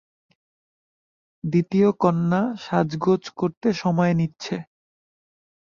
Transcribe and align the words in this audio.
দ্বিতীয় 1.43 1.89
কন্যা 2.01 2.41
সাজগোজ 2.63 3.23
করতে 3.39 3.67
সময় 3.73 4.13
নিচ্ছে। 4.19 4.55